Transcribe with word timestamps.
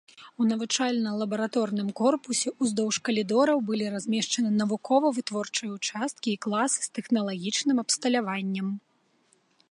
У 0.41 0.45
навучальна-лабараторным 0.51 1.89
корпусе 1.99 2.53
ўздоўж 2.63 2.95
калідораў 3.09 3.57
былі 3.67 3.85
размешчаны 3.95 4.49
навучальна-вытворчыя 4.61 5.69
ўчасткі 5.77 6.29
і 6.37 6.39
класы 6.47 6.79
з 6.87 6.91
тэхналагічным 7.01 7.77
абсталяваннем. 7.83 8.67